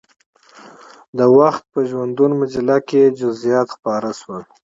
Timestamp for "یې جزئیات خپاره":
3.03-4.09